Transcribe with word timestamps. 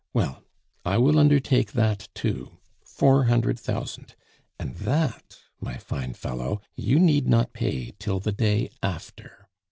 Well, 0.15 0.41
I 0.83 0.97
will 0.97 1.19
undertake 1.19 1.73
that 1.73 2.07
too: 2.15 2.57
Four 2.83 3.25
hundred 3.25 3.59
thousand 3.59 4.15
and 4.57 4.75
that, 4.77 5.37
my 5.59 5.77
fine 5.77 6.15
fellow, 6.15 6.59
you 6.73 6.97
need 6.97 7.27
not 7.27 7.53
pay 7.53 7.93
till 7.99 8.19
the 8.19 8.31
day 8.31 8.71
after. 8.81 9.47